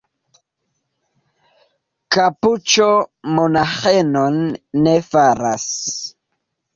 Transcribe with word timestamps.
Kapuĉo 2.15 2.87
monaĥon 3.39 4.39
ne 4.87 4.95
faras. 5.11 5.67